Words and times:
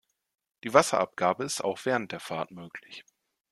Die 0.63 0.73
Wasserabgabe 0.73 1.43
ist 1.43 1.63
auch 1.63 1.85
während 1.85 2.11
der 2.11 2.19
Fahrt 2.19 2.49
möglich. 2.49 3.05